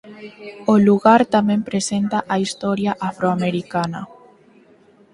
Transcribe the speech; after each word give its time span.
O 0.73 0.75
lugar 0.87 1.21
tamén 1.35 1.61
presenta 1.69 2.17
a 2.33 2.35
historia 2.43 2.91
afroamericana. 3.09 4.01